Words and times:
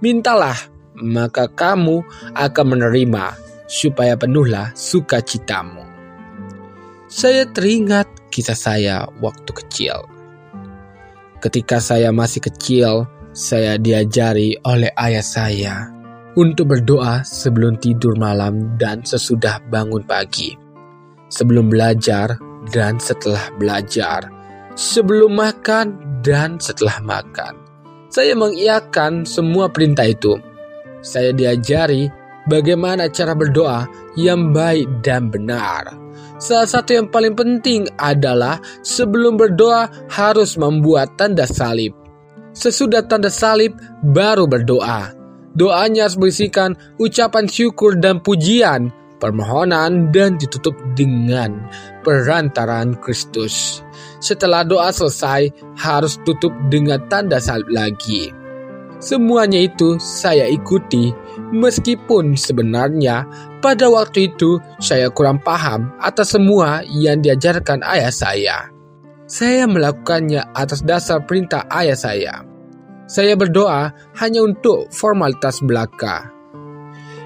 Mintalah, 0.00 0.56
maka 0.96 1.48
kamu 1.52 2.00
akan 2.32 2.66
menerima, 2.76 3.36
supaya 3.68 4.16
penuhlah 4.16 4.72
sukacitamu. 4.72 5.84
Saya 7.08 7.44
teringat 7.48 8.08
kisah 8.32 8.56
saya 8.56 8.96
waktu 9.20 9.52
kecil. 9.52 10.00
Ketika 11.44 11.80
saya 11.80 12.12
masih 12.12 12.40
kecil, 12.44 13.04
saya 13.32 13.76
diajari 13.76 14.56
oleh 14.64 14.92
ayah 14.96 15.24
saya 15.24 15.99
untuk 16.38 16.76
berdoa 16.76 17.26
sebelum 17.26 17.78
tidur 17.80 18.14
malam 18.14 18.78
dan 18.78 19.02
sesudah 19.02 19.58
bangun 19.70 20.04
pagi, 20.06 20.54
sebelum 21.32 21.70
belajar 21.70 22.38
dan 22.70 23.00
setelah 23.02 23.50
belajar, 23.58 24.30
sebelum 24.78 25.34
makan 25.34 26.20
dan 26.22 26.60
setelah 26.60 27.00
makan. 27.02 27.56
Saya 28.10 28.34
mengiakan 28.34 29.22
semua 29.22 29.70
perintah 29.70 30.06
itu. 30.06 30.34
Saya 31.00 31.30
diajari 31.30 32.10
bagaimana 32.50 33.06
cara 33.08 33.38
berdoa 33.38 33.86
yang 34.18 34.50
baik 34.50 35.02
dan 35.06 35.30
benar. 35.30 35.94
Salah 36.40 36.66
satu 36.66 36.96
yang 36.96 37.06
paling 37.12 37.36
penting 37.36 37.86
adalah 38.00 38.58
sebelum 38.82 39.36
berdoa 39.38 39.86
harus 40.10 40.58
membuat 40.58 41.14
tanda 41.14 41.46
salib. 41.46 41.94
Sesudah 42.50 43.06
tanda 43.06 43.30
salib 43.30 43.76
baru 44.02 44.48
berdoa. 44.50 45.19
Doanya 45.58 46.06
harus 46.06 46.14
berisikan 46.14 46.78
ucapan 47.02 47.50
syukur 47.50 47.98
dan 47.98 48.22
pujian, 48.22 48.94
permohonan, 49.18 50.14
dan 50.14 50.38
ditutup 50.38 50.74
dengan 50.94 51.66
perantaraan 52.06 52.94
Kristus. 53.02 53.82
Setelah 54.22 54.62
doa 54.62 54.94
selesai, 54.94 55.50
harus 55.74 56.16
tutup 56.22 56.54
dengan 56.70 57.02
tanda 57.10 57.42
salib 57.42 57.66
lagi. 57.68 58.30
Semuanya 59.00 59.64
itu 59.64 59.96
saya 59.96 60.44
ikuti, 60.44 61.08
meskipun 61.56 62.36
sebenarnya 62.36 63.24
pada 63.64 63.88
waktu 63.88 64.28
itu 64.28 64.60
saya 64.76 65.08
kurang 65.08 65.40
paham 65.40 65.88
atas 66.04 66.36
semua 66.36 66.84
yang 66.84 67.24
diajarkan 67.24 67.80
ayah 67.80 68.12
saya. 68.12 68.68
Saya 69.24 69.64
melakukannya 69.64 70.52
atas 70.52 70.84
dasar 70.84 71.24
perintah 71.24 71.64
ayah 71.72 71.96
saya. 71.96 72.49
Saya 73.10 73.34
berdoa 73.34 73.90
hanya 74.22 74.46
untuk 74.46 74.86
formalitas 74.94 75.58
belaka. 75.66 76.30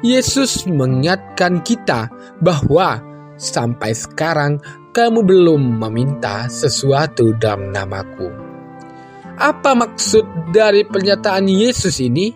Yesus 0.00 0.64
mengingatkan 0.64 1.60
kita 1.60 2.08
bahwa 2.40 3.04
sampai 3.36 3.92
sekarang 3.92 4.56
kamu 4.96 5.20
belum 5.20 5.76
meminta 5.76 6.48
sesuatu 6.48 7.36
dalam 7.36 7.76
namaku. 7.76 8.32
Apa 9.36 9.76
maksud 9.76 10.48
dari 10.48 10.88
pernyataan 10.88 11.44
Yesus 11.44 12.00
ini? 12.00 12.32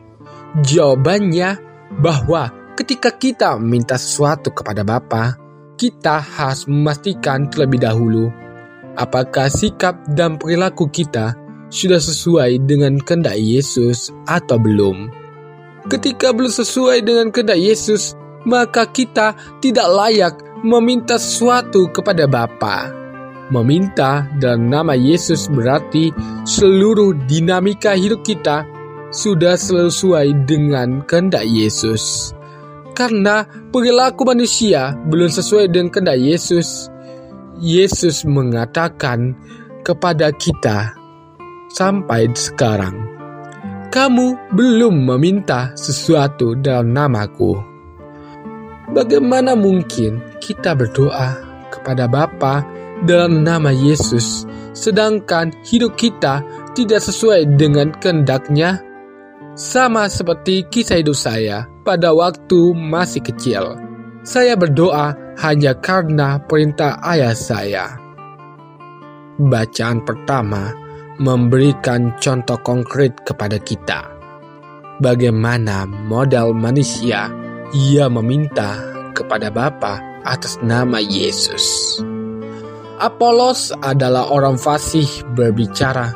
Jawabannya 0.60 1.56
bahwa 1.96 2.76
ketika 2.76 3.08
kita 3.16 3.56
meminta 3.56 3.96
sesuatu 3.96 4.52
kepada 4.52 4.84
Bapa, 4.84 5.40
kita 5.80 6.20
harus 6.20 6.68
memastikan 6.68 7.48
terlebih 7.48 7.80
dahulu 7.80 8.28
apakah 9.00 9.48
sikap 9.48 10.04
dan 10.12 10.36
perilaku 10.36 10.92
kita 10.92 11.39
sudah 11.70 12.02
sesuai 12.02 12.66
dengan 12.66 12.98
kehendak 13.00 13.38
Yesus 13.38 14.10
atau 14.26 14.58
belum. 14.58 15.08
Ketika 15.88 16.36
belum 16.36 16.52
sesuai 16.52 17.06
dengan 17.06 17.32
kehendak 17.32 17.56
Yesus, 17.56 18.12
maka 18.44 18.84
kita 18.90 19.32
tidak 19.64 19.88
layak 19.88 20.34
meminta 20.60 21.16
sesuatu 21.16 21.88
kepada 21.88 22.28
Bapa. 22.28 22.92
Meminta 23.50 24.30
dalam 24.38 24.70
nama 24.70 24.94
Yesus 24.94 25.50
berarti 25.50 26.14
seluruh 26.46 27.16
dinamika 27.26 27.98
hidup 27.98 28.22
kita 28.22 28.62
sudah 29.10 29.58
sesuai 29.58 30.46
dengan 30.46 31.02
kehendak 31.02 31.42
Yesus. 31.48 32.30
Karena 32.94 33.42
perilaku 33.72 34.28
manusia 34.28 34.94
belum 35.08 35.32
sesuai 35.32 35.72
dengan 35.72 35.90
kehendak 35.90 36.20
Yesus, 36.20 36.92
Yesus 37.58 38.22
mengatakan 38.22 39.34
kepada 39.82 40.30
kita 40.36 40.99
sampai 41.70 42.28
sekarang. 42.34 43.10
Kamu 43.90 44.54
belum 44.54 44.94
meminta 45.02 45.74
sesuatu 45.74 46.54
dalam 46.54 46.94
namaku. 46.94 47.58
Bagaimana 48.90 49.58
mungkin 49.58 50.22
kita 50.42 50.74
berdoa 50.78 51.38
kepada 51.70 52.06
Bapa 52.10 52.62
dalam 53.06 53.42
nama 53.42 53.70
Yesus, 53.70 54.46
sedangkan 54.74 55.54
hidup 55.66 55.98
kita 55.98 56.42
tidak 56.74 57.02
sesuai 57.02 57.58
dengan 57.58 57.94
kehendaknya? 57.98 58.82
Sama 59.58 60.06
seperti 60.06 60.70
kisah 60.70 61.02
hidup 61.02 61.18
saya 61.18 61.66
pada 61.82 62.14
waktu 62.14 62.70
masih 62.74 63.22
kecil. 63.26 63.74
Saya 64.22 64.54
berdoa 64.54 65.34
hanya 65.42 65.74
karena 65.74 66.38
perintah 66.46 67.02
ayah 67.02 67.34
saya. 67.34 67.98
Bacaan 69.40 70.06
pertama 70.06 70.70
memberikan 71.20 72.16
contoh 72.16 72.56
konkret 72.64 73.12
kepada 73.28 73.60
kita. 73.60 74.08
Bagaimana 75.04 75.84
modal 75.84 76.56
manusia 76.56 77.28
ia 77.76 78.08
meminta 78.08 78.80
kepada 79.12 79.52
Bapa 79.52 80.00
atas 80.24 80.56
nama 80.64 80.96
Yesus. 80.96 82.00
Apolos 83.00 83.72
adalah 83.80 84.28
orang 84.28 84.60
fasih 84.60 85.08
berbicara 85.32 86.12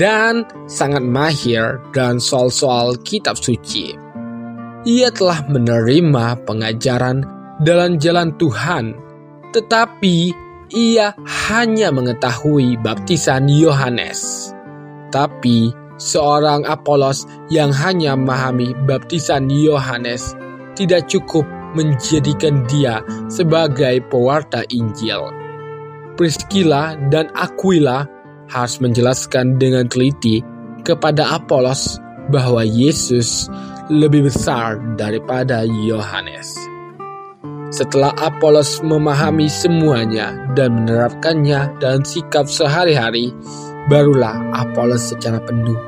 dan 0.00 0.48
sangat 0.64 1.04
mahir 1.04 1.80
dan 1.92 2.16
soal-soal 2.16 2.96
kitab 3.04 3.36
suci. 3.36 3.92
Ia 4.82 5.08
telah 5.12 5.44
menerima 5.48 6.40
pengajaran 6.48 7.24
dalam 7.60 8.00
jalan 8.00 8.32
Tuhan, 8.40 8.96
tetapi 9.52 10.32
ia 10.72 11.12
hanya 11.48 11.92
mengetahui 11.92 12.80
baptisan 12.80 13.46
Yohanes. 13.52 14.51
Tapi 15.12 15.70
seorang 16.00 16.64
Apolos 16.64 17.28
yang 17.52 17.70
hanya 17.70 18.16
memahami 18.16 18.72
baptisan 18.88 19.52
Yohanes 19.52 20.34
tidak 20.74 21.06
cukup 21.06 21.44
menjadikan 21.76 22.64
dia 22.68 23.04
sebagai 23.28 24.00
pewarta 24.08 24.64
Injil. 24.72 25.28
Priscilla 26.16 26.96
dan 27.08 27.32
Aquila 27.32 28.04
harus 28.52 28.76
menjelaskan 28.80 29.56
dengan 29.56 29.88
teliti 29.88 30.44
kepada 30.84 31.40
Apolos 31.40 31.96
bahwa 32.28 32.60
Yesus 32.64 33.48
lebih 33.88 34.28
besar 34.28 34.78
daripada 35.00 35.64
Yohanes. 35.64 36.54
Setelah 37.72 38.12
Apolos 38.20 38.84
memahami 38.84 39.48
semuanya 39.48 40.36
dan 40.52 40.84
menerapkannya 40.84 41.80
dalam 41.80 42.04
sikap 42.04 42.44
sehari-hari, 42.44 43.32
barulah 43.90 44.38
Apolos 44.54 45.14
secara 45.14 45.42
penuh 45.42 45.78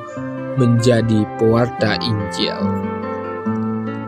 menjadi 0.58 1.26
pewarta 1.38 1.98
Injil. 2.02 2.58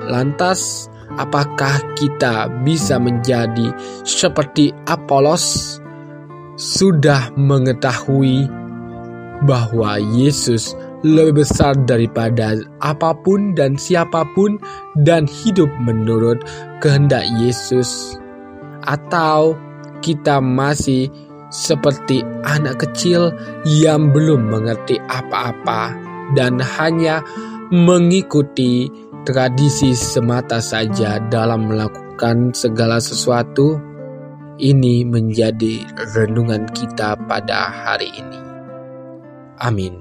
Lantas, 0.06 0.86
apakah 1.18 1.82
kita 1.98 2.46
bisa 2.62 2.98
menjadi 3.02 3.74
seperti 4.06 4.70
Apolos? 4.86 5.78
Sudah 6.56 7.34
mengetahui 7.36 8.48
bahwa 9.44 10.00
Yesus 10.00 10.72
lebih 11.04 11.44
besar 11.44 11.76
daripada 11.84 12.56
apa 12.80 13.12
pun 13.20 13.52
dan 13.52 13.76
siapa 13.76 14.24
pun, 14.32 14.56
dan 15.04 15.28
hidup 15.28 15.68
menurut 15.84 16.40
kehendak 16.80 17.28
Yesus, 17.36 18.16
atau 18.88 19.52
kita 20.00 20.40
masih 20.40 21.12
seperti 21.56 22.20
anak 22.44 22.84
kecil 22.84 23.32
yang 23.64 24.12
belum 24.12 24.52
mengerti 24.52 25.00
apa-apa 25.08 25.96
dan 26.36 26.60
hanya 26.60 27.24
mengikuti 27.72 28.92
tradisi 29.24 29.96
semata 29.96 30.60
saja 30.60 31.16
dalam 31.32 31.72
melakukan 31.72 32.52
segala 32.52 33.00
sesuatu. 33.00 33.80
Ini 34.56 35.04
menjadi 35.04 35.84
renungan 36.16 36.72
kita 36.72 37.12
pada 37.28 37.68
hari 37.68 38.08
ini. 38.08 38.40
Amin. 39.60 40.00